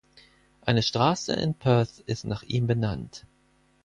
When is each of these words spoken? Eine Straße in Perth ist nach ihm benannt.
Eine 0.61 0.81
Straße 0.81 1.31
in 1.33 1.53
Perth 1.53 1.99
ist 2.07 2.25
nach 2.25 2.41
ihm 2.41 2.65
benannt. 2.65 3.27